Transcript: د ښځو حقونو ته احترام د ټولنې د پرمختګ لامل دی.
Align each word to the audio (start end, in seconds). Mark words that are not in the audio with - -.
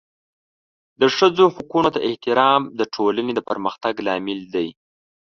د 1.01 1.01
ښځو 1.17 1.45
حقونو 1.55 1.89
ته 1.95 1.99
احترام 2.07 2.61
د 2.79 2.81
ټولنې 2.95 3.31
د 3.35 3.39
پرمختګ 3.49 3.93
لامل 4.07 4.39
دی. 4.55 4.67